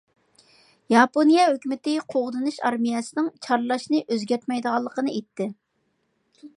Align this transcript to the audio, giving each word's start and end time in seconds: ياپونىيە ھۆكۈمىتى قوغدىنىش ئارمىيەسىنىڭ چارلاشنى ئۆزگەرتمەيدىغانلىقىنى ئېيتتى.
ياپونىيە 0.93 1.43
ھۆكۈمىتى 1.49 1.93
قوغدىنىش 2.15 2.57
ئارمىيەسىنىڭ 2.69 3.29
چارلاشنى 3.49 4.01
ئۆزگەرتمەيدىغانلىقىنى 4.07 5.17
ئېيتتى. 5.19 5.51